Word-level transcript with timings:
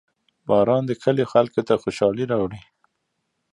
•باران 0.47 0.83
د 0.87 0.91
کلیو 1.03 1.31
خلکو 1.33 1.61
ته 1.67 1.73
خوشحالي 1.81 2.25
راوړي. 2.31 2.61